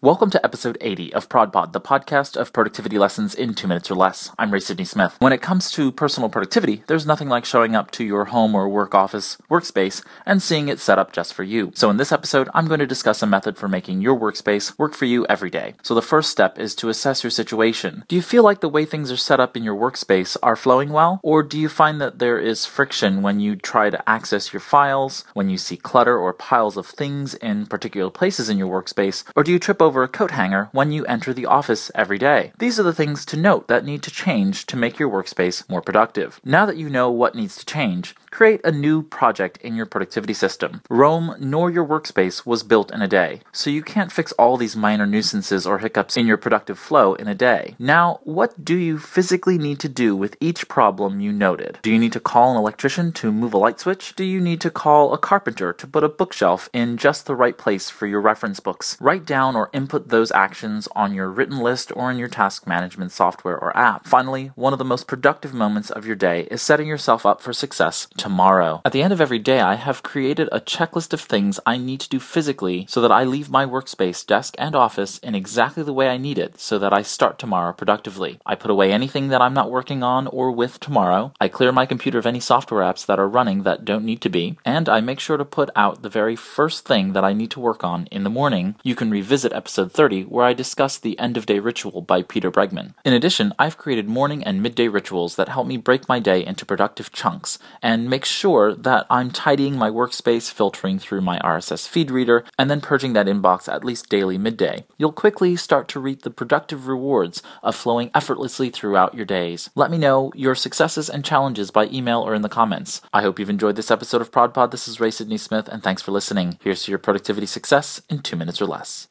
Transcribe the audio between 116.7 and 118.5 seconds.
to your productivity success in two